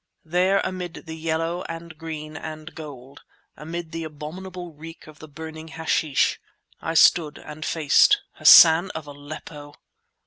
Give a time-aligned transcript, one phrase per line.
[0.25, 3.21] There amid the yellow and green and gold,
[3.55, 6.39] amid the abominable reek of burning hashish
[6.81, 9.75] I stood and faced Hassan of Aleppo!